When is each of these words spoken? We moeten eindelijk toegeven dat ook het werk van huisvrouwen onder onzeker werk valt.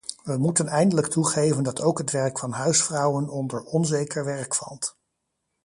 We 0.23 0.37
moeten 0.37 0.67
eindelijk 0.67 1.07
toegeven 1.07 1.63
dat 1.63 1.81
ook 1.81 1.97
het 1.97 2.11
werk 2.11 2.39
van 2.39 2.51
huisvrouwen 2.51 3.29
onder 3.29 3.61
onzeker 3.63 4.25
werk 4.25 4.55
valt. 4.55 4.95